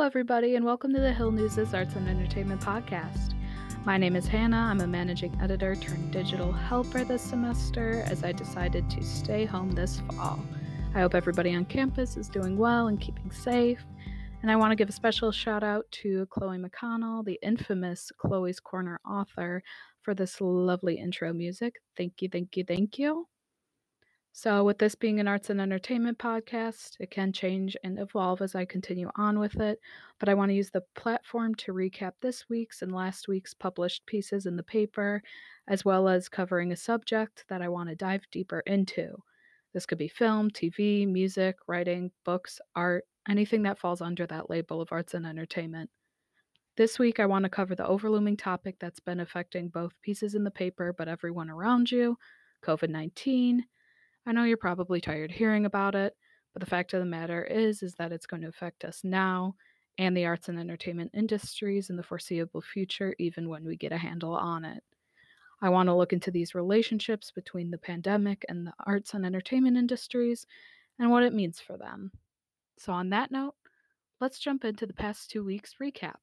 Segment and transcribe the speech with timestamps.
[0.00, 3.34] Hello, everybody, and welcome to the Hill News' Arts and Entertainment Podcast.
[3.84, 4.56] My name is Hannah.
[4.70, 9.72] I'm a managing editor turned digital helper this semester as I decided to stay home
[9.72, 10.42] this fall.
[10.94, 13.84] I hope everybody on campus is doing well and keeping safe.
[14.40, 18.58] And I want to give a special shout out to Chloe McConnell, the infamous Chloe's
[18.58, 19.62] Corner author,
[20.00, 21.74] for this lovely intro music.
[21.98, 23.28] Thank you, thank you, thank you.
[24.32, 28.54] So, with this being an arts and entertainment podcast, it can change and evolve as
[28.54, 29.80] I continue on with it.
[30.20, 34.06] But I want to use the platform to recap this week's and last week's published
[34.06, 35.22] pieces in the paper,
[35.66, 39.16] as well as covering a subject that I want to dive deeper into.
[39.74, 44.80] This could be film, TV, music, writing, books, art, anything that falls under that label
[44.80, 45.90] of arts and entertainment.
[46.76, 50.44] This week, I want to cover the overlooming topic that's been affecting both pieces in
[50.44, 52.16] the paper, but everyone around you
[52.62, 53.64] COVID 19
[54.26, 56.14] I know you're probably tired hearing about it,
[56.52, 59.54] but the fact of the matter is is that it's going to affect us now
[59.98, 63.98] and the arts and entertainment industries in the foreseeable future even when we get a
[63.98, 64.82] handle on it.
[65.62, 69.76] I want to look into these relationships between the pandemic and the arts and entertainment
[69.76, 70.46] industries
[70.98, 72.12] and what it means for them.
[72.78, 73.54] So on that note,
[74.20, 76.16] let's jump into the past 2 weeks recap.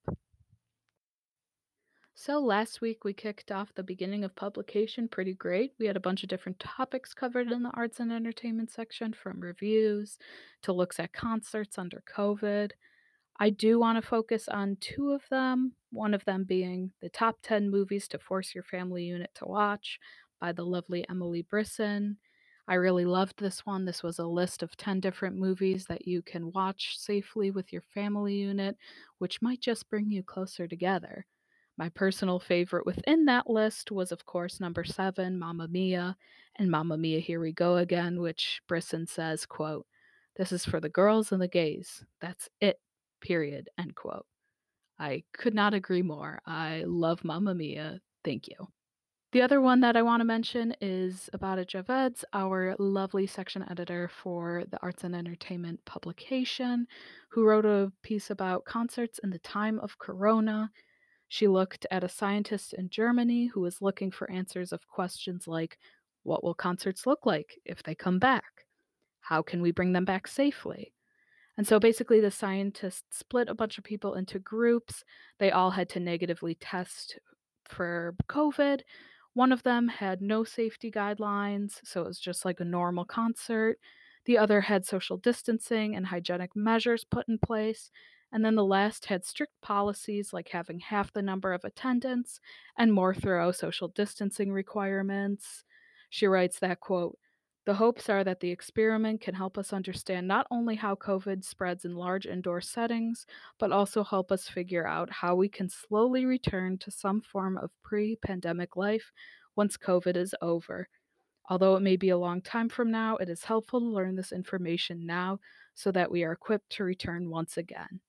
[2.19, 5.73] So, last week we kicked off the beginning of publication pretty great.
[5.77, 9.39] We had a bunch of different topics covered in the arts and entertainment section, from
[9.39, 10.17] reviews
[10.63, 12.71] to looks at concerts under COVID.
[13.39, 17.37] I do want to focus on two of them, one of them being the top
[17.43, 19.99] 10 movies to force your family unit to watch
[20.41, 22.17] by the lovely Emily Brisson.
[22.67, 23.85] I really loved this one.
[23.85, 27.83] This was a list of 10 different movies that you can watch safely with your
[27.93, 28.75] family unit,
[29.19, 31.27] which might just bring you closer together.
[31.77, 36.17] My personal favorite within that list was, of course, number seven, Mamma Mia,
[36.55, 39.85] and Mamma Mia, Here We Go Again, which Brisson says, quote,
[40.37, 42.03] This is for the girls and the gays.
[42.19, 42.79] That's it,
[43.21, 44.25] period, end quote.
[44.97, 46.39] I could not agree more.
[46.47, 48.01] I love Mamma Mia.
[48.23, 48.67] Thank you.
[49.33, 54.07] The other one that I want to mention is Abada Javeds, our lovely section editor
[54.07, 56.87] for the Arts and Entertainment publication,
[57.29, 60.71] who wrote a piece about concerts in the time of Corona
[61.27, 65.77] she looked at a scientist in Germany who was looking for answers of questions like
[66.23, 68.65] what will concerts look like if they come back?
[69.21, 70.93] How can we bring them back safely?
[71.57, 75.03] And so basically, the scientists split a bunch of people into groups.
[75.39, 77.17] They all had to negatively test
[77.65, 78.81] for COVID.
[79.33, 83.79] One of them had no safety guidelines, so it was just like a normal concert.
[84.25, 87.89] The other had social distancing and hygienic measures put in place.
[88.31, 92.39] And then the last had strict policies like having half the number of attendants
[92.77, 95.63] and more thorough social distancing requirements.
[96.09, 97.17] She writes that quote,
[97.67, 101.83] the hopes are that the experiment can help us understand not only how COVID spreads
[101.83, 103.25] in large indoor settings,
[103.59, 107.71] but also help us figure out how we can slowly return to some form of
[107.83, 109.11] pre pandemic life
[109.57, 110.87] once COVID is over.
[111.49, 114.31] Although it may be a long time from now, it is helpful to learn this
[114.31, 115.39] information now
[115.73, 117.99] so that we are equipped to return once again.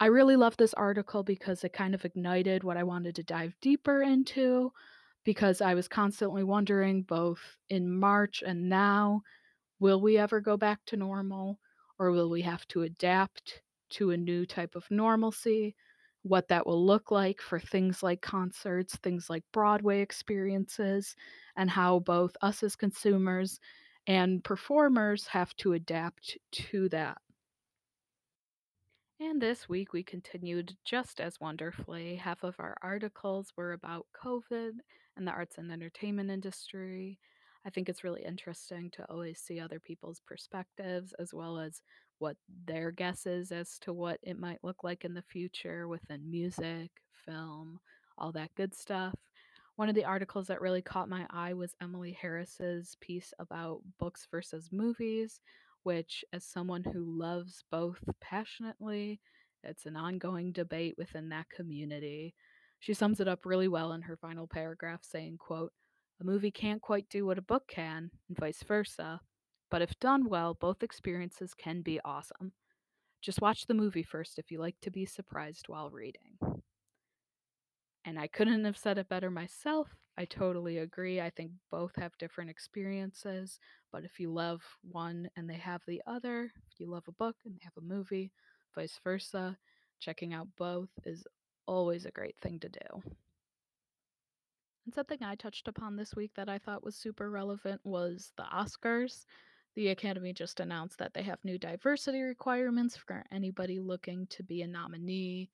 [0.00, 3.56] I really love this article because it kind of ignited what I wanted to dive
[3.60, 4.72] deeper into
[5.24, 9.22] because I was constantly wondering both in March and now
[9.80, 11.60] will we ever go back to normal
[11.98, 15.76] or will we have to adapt to a new type of normalcy?
[16.22, 21.16] What that will look like for things like concerts, things like Broadway experiences,
[21.56, 23.60] and how both us as consumers
[24.06, 27.18] and performers have to adapt to that.
[29.26, 32.16] And this week we continued just as wonderfully.
[32.16, 34.72] Half of our articles were about COVID
[35.16, 37.18] and the arts and entertainment industry.
[37.64, 41.80] I think it's really interesting to always see other people's perspectives as well as
[42.18, 42.36] what
[42.66, 46.90] their guesses as to what it might look like in the future within music,
[47.24, 47.80] film,
[48.18, 49.14] all that good stuff.
[49.76, 54.28] One of the articles that really caught my eye was Emily Harris's piece about books
[54.30, 55.40] versus movies,
[55.84, 59.20] which, as someone who loves both passionately,
[59.62, 62.34] it's an ongoing debate within that community.
[62.80, 65.72] She sums it up really well in her final paragraph, saying, quote,
[66.20, 69.20] a movie can't quite do what a book can, and vice versa,
[69.70, 72.52] but if done well, both experiences can be awesome.
[73.22, 76.53] Just watch the movie first if you like to be surprised while reading.
[78.04, 79.88] And I couldn't have said it better myself.
[80.16, 81.20] I totally agree.
[81.20, 83.58] I think both have different experiences,
[83.90, 87.36] but if you love one and they have the other, if you love a book
[87.44, 88.30] and they have a movie,
[88.74, 89.56] vice versa,
[89.98, 91.26] checking out both is
[91.66, 93.02] always a great thing to do.
[94.84, 98.44] And something I touched upon this week that I thought was super relevant was the
[98.44, 99.24] Oscars.
[99.74, 104.62] The Academy just announced that they have new diversity requirements for anybody looking to be
[104.62, 105.50] a nominee.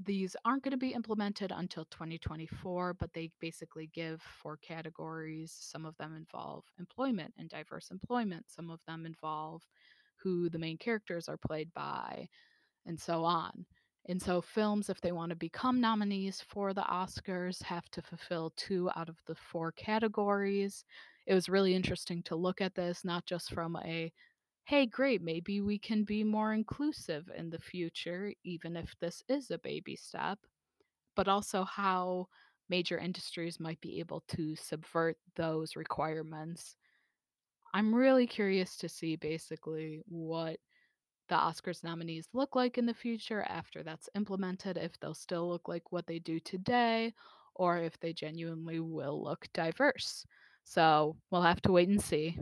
[0.00, 5.52] These aren't going to be implemented until 2024, but they basically give four categories.
[5.56, 9.62] Some of them involve employment and diverse employment, some of them involve
[10.16, 12.28] who the main characters are played by,
[12.86, 13.66] and so on.
[14.06, 18.52] And so, films, if they want to become nominees for the Oscars, have to fulfill
[18.56, 20.84] two out of the four categories.
[21.26, 24.12] It was really interesting to look at this, not just from a
[24.64, 29.50] hey, great, maybe we can be more inclusive in the future, even if this is
[29.50, 30.38] a baby step,
[31.16, 32.28] but also how
[32.68, 36.76] major industries might be able to subvert those requirements.
[37.74, 40.58] I'm really curious to see basically what
[41.28, 45.68] the Oscars nominees look like in the future after that's implemented, if they'll still look
[45.68, 47.14] like what they do today,
[47.54, 50.26] or if they genuinely will look diverse.
[50.64, 52.38] So we'll have to wait and see.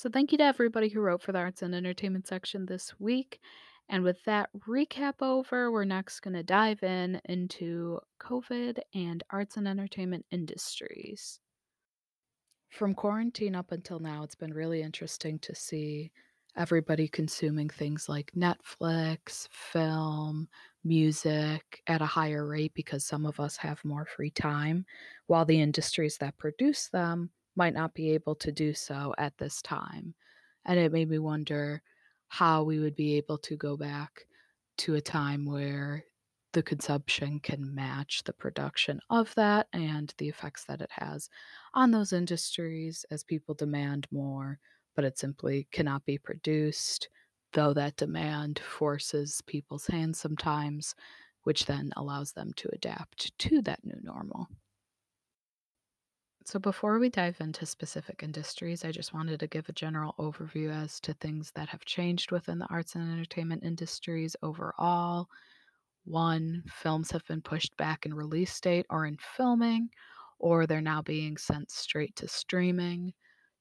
[0.00, 3.38] So, thank you to everybody who wrote for the arts and entertainment section this week.
[3.86, 9.58] And with that recap over, we're next going to dive in into COVID and arts
[9.58, 11.38] and entertainment industries.
[12.70, 16.12] From quarantine up until now, it's been really interesting to see
[16.56, 20.48] everybody consuming things like Netflix, film,
[20.82, 24.86] music at a higher rate because some of us have more free time,
[25.26, 29.62] while the industries that produce them might not be able to do so at this
[29.62, 30.14] time.
[30.64, 31.82] And it made me wonder
[32.28, 34.26] how we would be able to go back
[34.78, 36.04] to a time where
[36.52, 41.28] the consumption can match the production of that and the effects that it has
[41.74, 44.58] on those industries as people demand more,
[44.96, 47.08] but it simply cannot be produced,
[47.52, 50.94] though that demand forces people's hands sometimes,
[51.44, 54.48] which then allows them to adapt to that new normal.
[56.44, 60.68] So, before we dive into specific industries, I just wanted to give a general overview
[60.70, 65.28] as to things that have changed within the arts and entertainment industries overall.
[66.04, 69.90] One, films have been pushed back in release date or in filming,
[70.38, 73.14] or they're now being sent straight to streaming.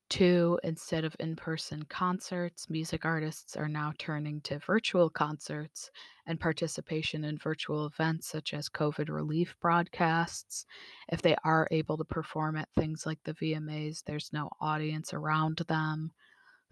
[0.10, 5.92] Two, instead of in person concerts, music artists are now turning to virtual concerts
[6.26, 10.66] and participation in virtual events such as COVID relief broadcasts.
[11.12, 15.58] If they are able to perform at things like the VMAs, there's no audience around
[15.68, 16.12] them.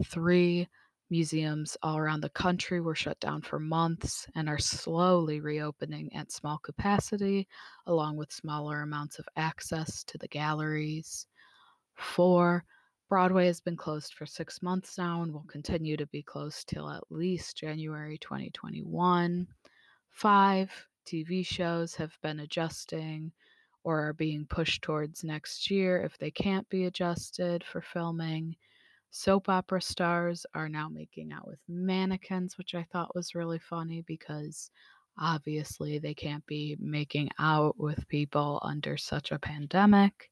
[0.04, 0.68] Three,
[1.12, 6.32] museums all around the country were shut down for months and are slowly reopening at
[6.32, 7.48] small capacity,
[7.86, 11.28] along with smaller amounts of access to the galleries.
[11.94, 12.66] Four,
[13.10, 16.90] Broadway has been closed for six months now and will continue to be closed till
[16.90, 19.48] at least January 2021.
[20.10, 20.70] Five,
[21.06, 23.32] TV shows have been adjusting
[23.86, 28.54] or are being pushed towards next year if they can't be adjusted for filming.
[29.12, 34.02] Soap opera stars are now making out with mannequins, which I thought was really funny
[34.02, 34.70] because
[35.18, 40.30] obviously they can't be making out with people under such a pandemic.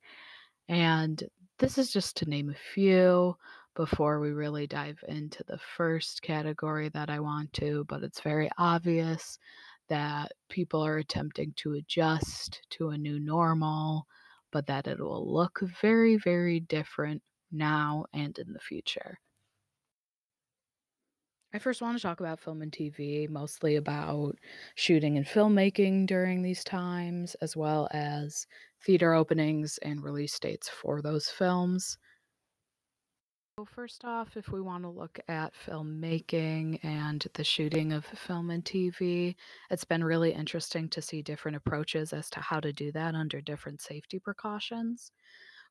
[0.68, 1.24] And
[1.58, 3.36] this is just to name a few
[3.76, 8.50] before we really dive into the first category that I want to, but it's very
[8.58, 9.38] obvious
[9.90, 14.08] that people are attempting to adjust to a new normal,
[14.52, 17.22] but that it will look very, very different
[17.52, 19.20] now and in the future.
[21.56, 24.38] I first want to talk about film and TV, mostly about
[24.76, 28.46] shooting and filmmaking during these times, as well as
[28.86, 31.98] theater openings and release dates for those films.
[33.58, 38.50] So, first off, if we want to look at filmmaking and the shooting of film
[38.50, 39.38] and TV,
[39.70, 43.40] it's been really interesting to see different approaches as to how to do that under
[43.40, 45.14] different safety precautions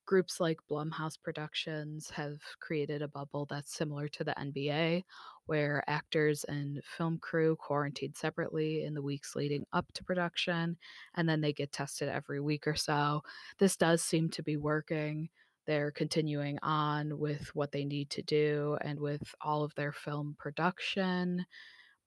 [0.06, 5.04] groups like Blumhouse Productions have created a bubble that's similar to the NBA,
[5.46, 10.76] where actors and film crew quarantined separately in the weeks leading up to production,
[11.14, 13.22] and then they get tested every week or so.
[13.58, 15.28] This does seem to be working.
[15.66, 20.36] They're continuing on with what they need to do and with all of their film
[20.38, 21.46] production.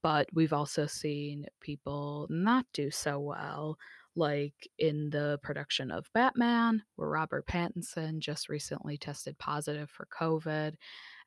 [0.03, 3.77] But we've also seen people not do so well
[4.17, 10.73] like in the production of Batman, where Robert Pattinson just recently tested positive for COVID.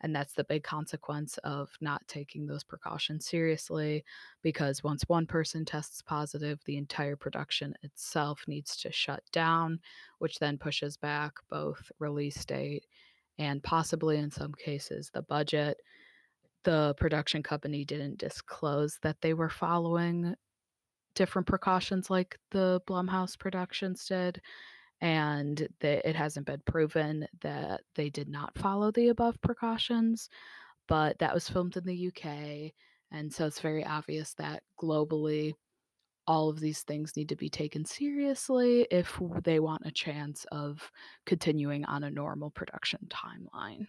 [0.02, 4.04] And that's the big consequence of not taking those precautions seriously
[4.42, 9.78] because once one person tests positive, the entire production itself needs to shut down,
[10.18, 12.86] which then pushes back both release date
[13.38, 15.78] and possibly in some cases the budget.
[16.64, 20.34] The production company didn't disclose that they were following
[21.14, 24.40] different precautions like the Blumhouse Productions did.
[25.00, 30.28] and that it hasn't been proven that they did not follow the above precautions.
[30.88, 32.72] But that was filmed in the UK,
[33.12, 35.54] and so it's very obvious that globally
[36.26, 40.90] all of these things need to be taken seriously if they want a chance of
[41.26, 43.86] continuing on a normal production timeline.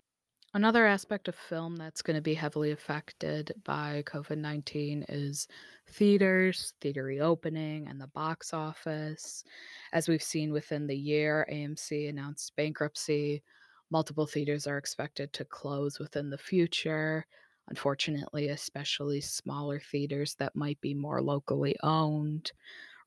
[0.53, 5.47] Another aspect of film that's going to be heavily affected by COVID 19 is
[5.87, 9.45] theaters, theater reopening, and the box office.
[9.93, 13.43] As we've seen within the year, AMC announced bankruptcy.
[13.91, 17.25] Multiple theaters are expected to close within the future.
[17.69, 22.51] Unfortunately, especially smaller theaters that might be more locally owned.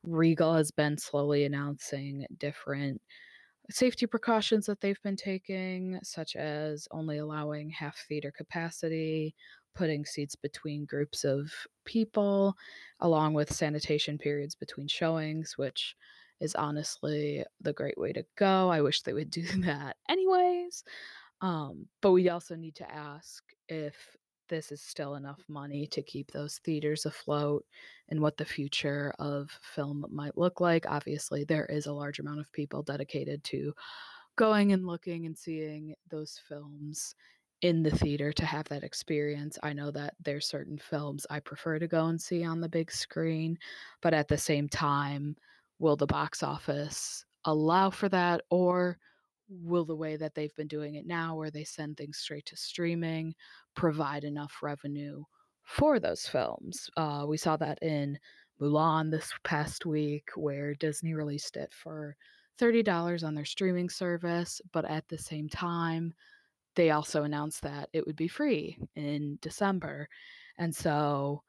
[0.02, 3.02] Regal has been slowly announcing different
[3.70, 9.34] safety precautions that they've been taking, such as only allowing half theater capacity,
[9.74, 11.50] putting seats between groups of
[11.84, 12.56] people,
[13.00, 15.96] along with sanitation periods between showings, which
[16.40, 18.68] is honestly the great way to go.
[18.68, 20.84] I wish they would do that anyways.
[21.40, 23.94] Um, but we also need to ask if
[24.48, 27.64] this is still enough money to keep those theaters afloat
[28.08, 30.86] and what the future of film might look like.
[30.88, 33.74] Obviously, there is a large amount of people dedicated to
[34.36, 37.14] going and looking and seeing those films
[37.62, 39.58] in the theater to have that experience.
[39.62, 42.90] I know that there's certain films I prefer to go and see on the big
[42.90, 43.58] screen,
[44.02, 45.36] but at the same time,
[45.78, 48.98] will the box office allow for that or
[49.48, 52.56] will the way that they've been doing it now, where they send things straight to
[52.56, 53.34] streaming,
[53.74, 55.24] provide enough revenue
[55.62, 56.90] for those films?
[56.96, 58.18] Uh, we saw that in
[58.60, 62.16] Mulan this past week, where Disney released it for
[62.58, 66.14] $30 on their streaming service, but at the same time,
[66.76, 70.08] they also announced that it would be free in December.
[70.58, 71.42] And so,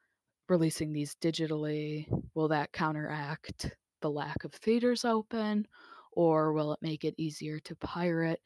[0.48, 5.66] releasing these digitally, will that counteract the lack of theaters open?
[6.16, 8.40] Or will it make it easier to pirate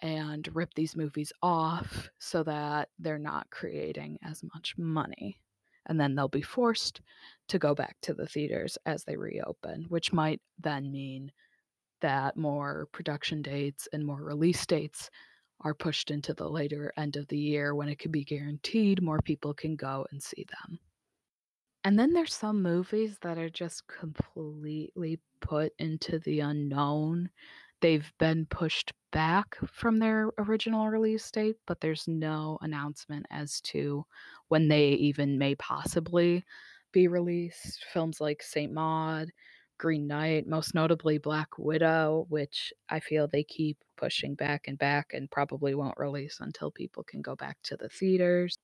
[0.00, 5.38] and rip these movies off so that they're not creating as much money?
[5.86, 7.00] And then they'll be forced
[7.48, 11.30] to go back to the theaters as they reopen, which might then mean
[12.00, 15.08] that more production dates and more release dates
[15.60, 19.20] are pushed into the later end of the year when it can be guaranteed more
[19.20, 20.78] people can go and see them.
[21.84, 27.30] And then there's some movies that are just completely put into the unknown.
[27.80, 34.06] They've been pushed back from their original release date, but there's no announcement as to
[34.48, 36.44] when they even may possibly
[36.92, 37.84] be released.
[37.92, 39.30] Films like Saint Maud,
[39.78, 45.12] Green Knight, most notably Black Widow, which I feel they keep pushing back and back
[45.12, 48.56] and probably won't release until people can go back to the theaters.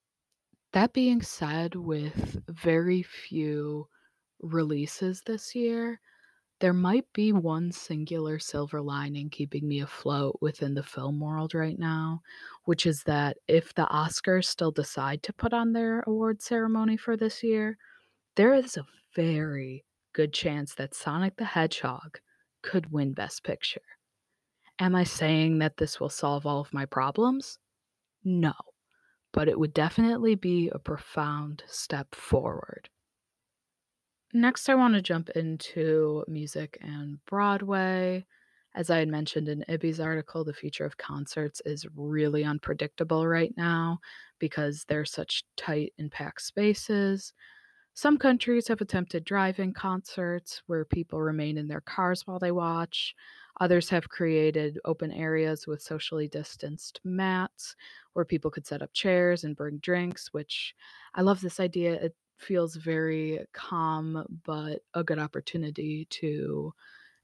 [0.72, 3.88] That being said, with very few
[4.40, 6.00] releases this year,
[6.60, 11.78] there might be one singular silver lining keeping me afloat within the film world right
[11.78, 12.20] now,
[12.64, 17.16] which is that if the Oscars still decide to put on their award ceremony for
[17.16, 17.76] this year,
[18.36, 18.86] there is a
[19.16, 22.20] very good chance that Sonic the Hedgehog
[22.62, 23.80] could win Best Picture.
[24.78, 27.58] Am I saying that this will solve all of my problems?
[28.22, 28.52] No
[29.32, 32.88] but it would definitely be a profound step forward.
[34.32, 38.26] Next, I want to jump into music and Broadway.
[38.74, 43.52] As I had mentioned in Ibby's article, the future of concerts is really unpredictable right
[43.56, 43.98] now
[44.38, 47.32] because they're such tight and packed spaces.
[47.94, 53.16] Some countries have attempted drive-in concerts where people remain in their cars while they watch.
[53.60, 57.74] Others have created open areas with socially distanced mats
[58.12, 60.74] where people could set up chairs and bring drinks, which
[61.14, 61.94] I love this idea.
[61.94, 66.72] It feels very calm, but a good opportunity to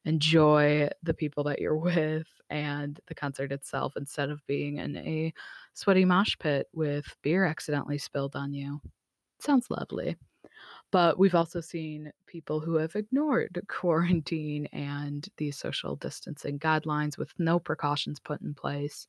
[0.04, 5.32] enjoy the people that you're with and the concert itself instead of being in a
[5.74, 8.80] sweaty mosh pit with beer accidentally spilled on you.
[9.40, 10.16] Sounds lovely.
[10.96, 17.34] But we've also seen people who have ignored quarantine and these social distancing guidelines with
[17.38, 19.06] no precautions put in place.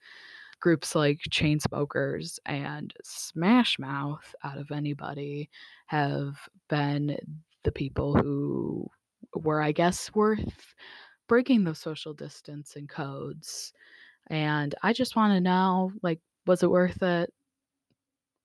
[0.59, 5.49] Groups like Chainsmokers and Smash Mouth, out of anybody,
[5.85, 6.35] have
[6.67, 7.17] been
[7.63, 8.85] the people who
[9.33, 10.75] were, I guess, worth
[11.29, 13.71] breaking those social distancing codes.
[14.29, 17.33] And I just want to know like, was it worth it?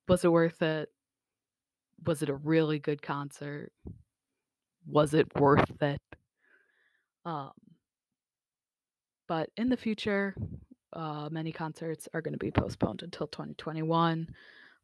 [0.06, 0.90] Was it worth it?
[2.06, 3.72] Was it a really good concert?
[4.86, 6.00] Was it worth it?
[7.24, 7.52] Um,
[9.28, 10.34] but in the future,
[10.92, 14.28] uh, many concerts are going to be postponed until 2021.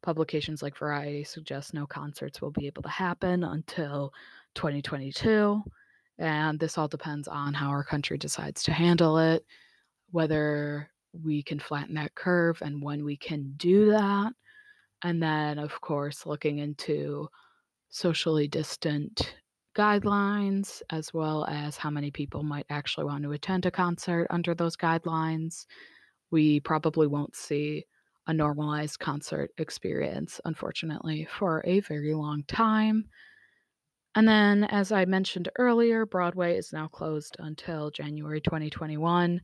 [0.01, 4.13] Publications like Variety suggest no concerts will be able to happen until
[4.55, 5.61] 2022.
[6.17, 9.45] And this all depends on how our country decides to handle it,
[10.11, 10.89] whether
[11.23, 14.33] we can flatten that curve and when we can do that.
[15.03, 17.29] And then, of course, looking into
[17.89, 19.35] socially distant
[19.75, 24.53] guidelines, as well as how many people might actually want to attend a concert under
[24.53, 25.65] those guidelines.
[26.31, 27.85] We probably won't see
[28.27, 33.05] a normalized concert experience, unfortunately, for a very long time.
[34.15, 39.41] And then, as I mentioned earlier, Broadway is now closed until January 2021.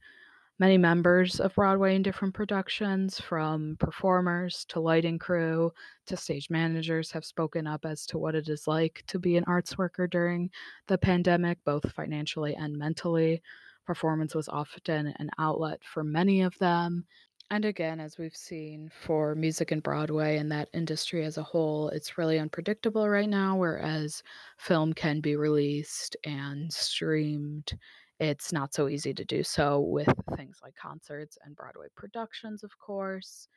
[0.57, 5.73] Many members of Broadway in different productions, from performers to lighting crew
[6.05, 9.43] to stage managers, have spoken up as to what it is like to be an
[9.47, 10.49] arts worker during
[10.87, 13.41] the pandemic, both financially and mentally.
[13.85, 17.05] Performance was often an outlet for many of them.
[17.51, 21.89] And again, as we've seen for music and Broadway and that industry as a whole,
[21.89, 24.23] it's really unpredictable right now, whereas
[24.57, 27.77] film can be released and streamed.
[28.19, 32.77] It's not so easy to do so with things like concerts and Broadway productions, of
[32.79, 33.47] course.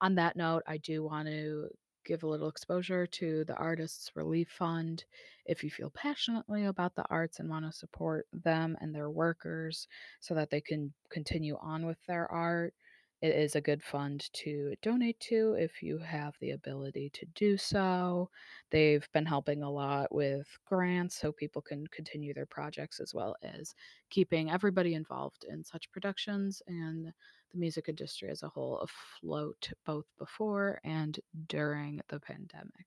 [0.00, 1.68] On that note, I do want to
[2.04, 5.04] give a little exposure to the Artists Relief Fund.
[5.46, 9.88] If you feel passionately about the arts and want to support them and their workers
[10.20, 12.74] so that they can continue on with their art,
[13.22, 17.56] it is a good fund to donate to if you have the ability to do
[17.56, 18.28] so.
[18.70, 23.36] They've been helping a lot with grants so people can continue their projects as well
[23.42, 23.74] as
[24.10, 27.06] keeping everybody involved in such productions and
[27.52, 32.86] the music industry as a whole afloat both before and during the pandemic.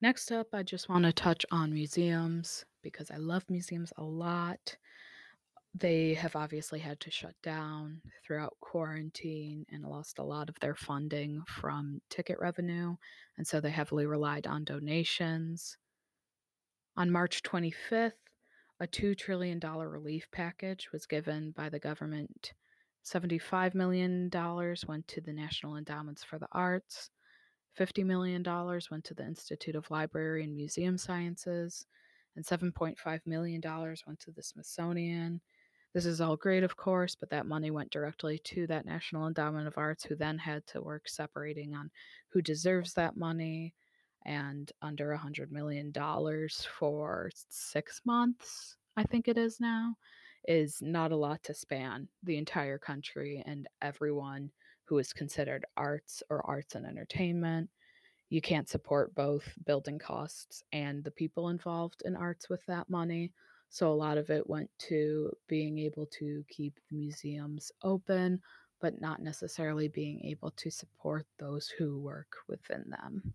[0.00, 4.76] Next up, I just want to touch on museums because I love museums a lot.
[5.74, 10.74] They have obviously had to shut down throughout quarantine and lost a lot of their
[10.74, 12.96] funding from ticket revenue,
[13.38, 15.78] and so they heavily relied on donations.
[16.96, 18.12] On March 25th,
[18.80, 22.52] a $2 trillion relief package was given by the government.
[23.04, 24.28] $75 million
[24.88, 27.10] went to the National Endowments for the Arts,
[27.78, 28.42] $50 million
[28.90, 31.86] went to the Institute of Library and Museum Sciences,
[32.36, 35.40] and $7.5 million went to the Smithsonian.
[35.92, 39.66] This is all great, of course, but that money went directly to that National Endowment
[39.66, 41.90] of Arts, who then had to work separating on
[42.28, 43.74] who deserves that money
[44.24, 45.92] and under a $100 million
[46.78, 49.96] for six months, I think it is now,
[50.46, 54.50] is not a lot to span the entire country and everyone
[54.84, 57.70] who is considered arts or arts and entertainment.
[58.28, 63.32] You can't support both building costs and the people involved in arts with that money.
[63.70, 68.40] So a lot of it went to being able to keep the museums open,
[68.80, 73.32] but not necessarily being able to support those who work within them.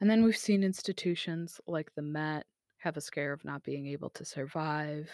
[0.00, 2.44] And then we've seen institutions like the Met
[2.76, 5.10] have a scare of not being able to survive,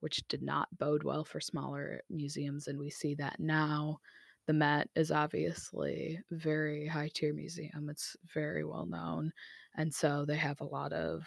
[0.00, 3.98] which did not bode well for smaller museums, and we see that now.
[4.46, 7.88] The Met is obviously very high tier museum.
[7.90, 9.32] It's very well known.
[9.76, 11.26] And so they have a lot of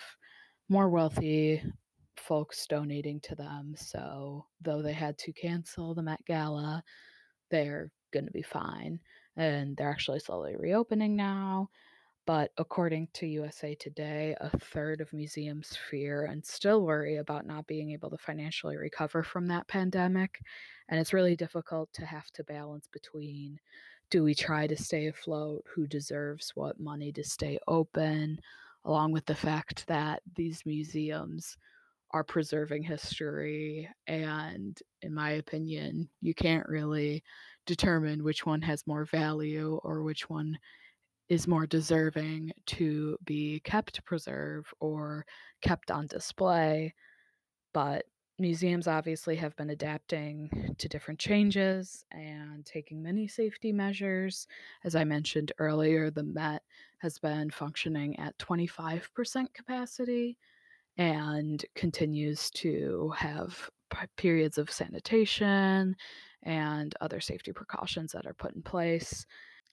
[0.72, 1.62] more wealthy
[2.16, 3.74] folks donating to them.
[3.76, 6.82] So though they had to cancel the Met Gala,
[7.50, 8.98] they're going to be fine.
[9.36, 11.70] And they're actually slowly reopening now.
[12.26, 17.68] But according to USA Today, a third of museums fear and still worry about not
[17.68, 20.40] being able to financially recover from that pandemic.
[20.88, 23.60] And it's really difficult to have to balance between
[24.10, 25.66] do we try to stay afloat?
[25.76, 28.40] Who deserves what money to stay open?
[28.86, 31.58] Along with the fact that these museums
[32.12, 33.90] are preserving history.
[34.08, 37.24] And in my opinion, you can't really
[37.66, 40.58] determine which one has more value or which one
[41.30, 45.26] is more deserving to be kept preserved or
[45.62, 46.94] kept on display.
[47.74, 48.04] But
[48.38, 54.48] museums obviously have been adapting to different changes and taking many safety measures.
[54.84, 56.64] As I mentioned earlier, the Met
[57.02, 60.38] has been functioning at 25% capacity
[60.98, 63.70] and continues to have
[64.18, 65.96] periods of sanitation
[66.44, 69.26] and other safety precautions that are put in place.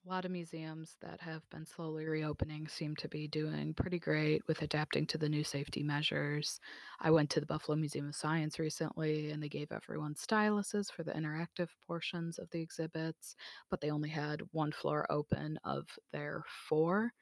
[0.08, 4.40] A lot of museums that have been slowly reopening seem to be doing pretty great
[4.48, 6.60] with adapting to the new safety measures.
[6.98, 11.02] I went to the Buffalo Museum of Science recently and they gave everyone styluses for
[11.02, 13.36] the interactive portions of the exhibits,
[13.68, 17.12] but they only had one floor open of their four,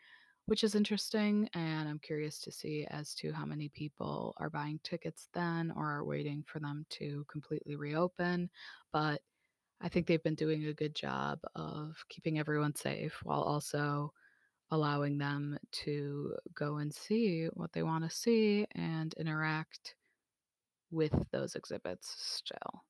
[0.44, 1.48] which is interesting.
[1.54, 5.90] And I'm curious to see as to how many people are buying tickets then or
[5.90, 8.48] are waiting for them to completely reopen.
[8.92, 9.22] But
[9.80, 14.12] I think they've been doing a good job of keeping everyone safe while also
[14.70, 19.96] allowing them to go and see what they want to see and interact
[20.90, 22.84] with those exhibits still.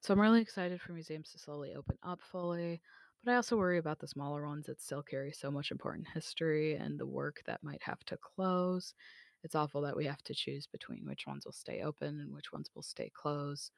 [0.00, 2.82] So I'm really excited for museums to slowly open up fully,
[3.24, 6.74] but I also worry about the smaller ones that still carry so much important history
[6.74, 8.94] and the work that might have to close.
[9.44, 12.52] It's awful that we have to choose between which ones will stay open and which
[12.52, 13.72] ones will stay closed,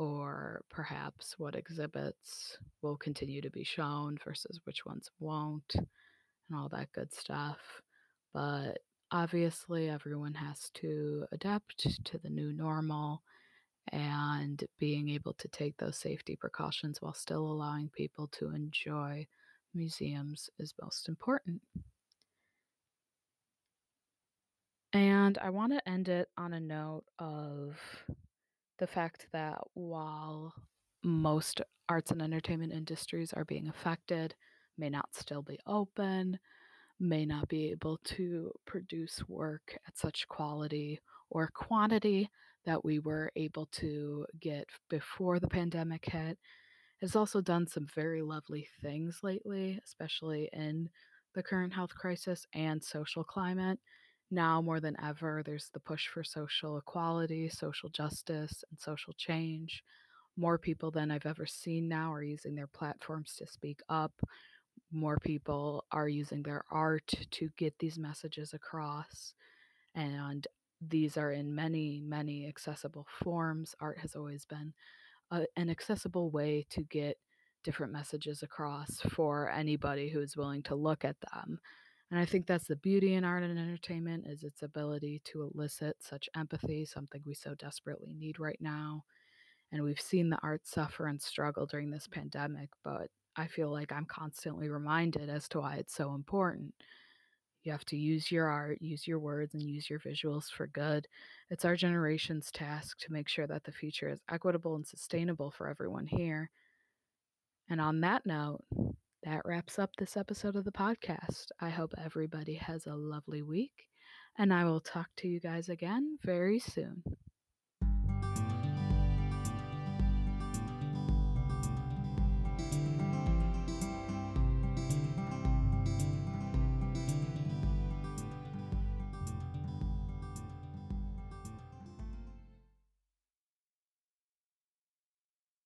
[0.00, 6.70] or perhaps what exhibits will continue to be shown versus which ones won't, and all
[6.70, 7.58] that good stuff.
[8.32, 8.78] But
[9.12, 13.22] obviously, everyone has to adapt to the new normal
[13.92, 19.26] and being able to take those safety precautions while still allowing people to enjoy
[19.74, 21.60] museums is most important.
[24.94, 27.76] And I want to end it on a note of
[28.80, 30.52] the fact that while
[31.04, 34.34] most arts and entertainment industries are being affected,
[34.76, 36.38] may not still be open,
[36.98, 40.98] may not be able to produce work at such quality
[41.30, 42.28] or quantity
[42.64, 46.38] that we were able to get before the pandemic hit,
[47.00, 50.88] has also done some very lovely things lately, especially in
[51.34, 53.78] the current health crisis and social climate.
[54.30, 59.82] Now more than ever, there's the push for social equality, social justice, and social change.
[60.36, 64.12] More people than I've ever seen now are using their platforms to speak up.
[64.92, 69.34] More people are using their art to get these messages across.
[69.94, 70.46] And
[70.80, 73.74] these are in many, many accessible forms.
[73.80, 74.72] Art has always been
[75.30, 77.18] a, an accessible way to get
[77.64, 81.58] different messages across for anybody who is willing to look at them.
[82.10, 85.96] And I think that's the beauty in art and entertainment is its ability to elicit
[86.00, 89.04] such empathy, something we so desperately need right now.
[89.70, 93.92] And we've seen the arts suffer and struggle during this pandemic, but I feel like
[93.92, 96.74] I'm constantly reminded as to why it's so important.
[97.62, 101.06] You have to use your art, use your words, and use your visuals for good.
[101.50, 105.68] It's our generation's task to make sure that the future is equitable and sustainable for
[105.68, 106.50] everyone here.
[107.68, 108.64] And on that note,
[109.22, 111.46] that wraps up this episode of the podcast.
[111.60, 113.88] I hope everybody has a lovely week,
[114.38, 117.02] and I will talk to you guys again very soon.